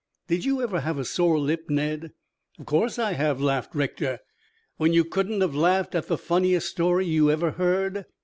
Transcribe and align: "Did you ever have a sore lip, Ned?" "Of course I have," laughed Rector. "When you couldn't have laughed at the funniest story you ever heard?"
"Did 0.27 0.45
you 0.45 0.63
ever 0.63 0.79
have 0.79 0.97
a 0.97 1.05
sore 1.05 1.37
lip, 1.37 1.69
Ned?" 1.69 2.11
"Of 2.57 2.65
course 2.65 2.97
I 2.97 3.13
have," 3.13 3.39
laughed 3.39 3.75
Rector. 3.75 4.17
"When 4.77 4.93
you 4.93 5.05
couldn't 5.05 5.41
have 5.41 5.53
laughed 5.53 5.93
at 5.93 6.07
the 6.07 6.17
funniest 6.17 6.69
story 6.69 7.05
you 7.05 7.29
ever 7.29 7.51
heard?" 7.51 8.05